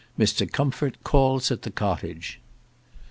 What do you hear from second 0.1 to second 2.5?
MR. COMFORT CALLS AT THE COTTAGE.